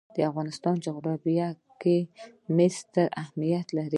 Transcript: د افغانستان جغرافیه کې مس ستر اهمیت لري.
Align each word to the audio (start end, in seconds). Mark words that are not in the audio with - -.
د 0.15 0.17
افغانستان 0.29 0.75
جغرافیه 0.85 1.47
کې 1.81 1.97
مس 2.55 2.73
ستر 2.81 3.07
اهمیت 3.21 3.67
لري. 3.77 3.89